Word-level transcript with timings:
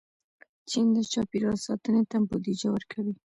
چین 0.69 0.87
د 0.95 0.97
چاپېریال 1.11 1.57
ساتنې 1.67 2.01
ته 2.09 2.17
بودیجه 2.29 2.69
ورکوي. 2.71 3.13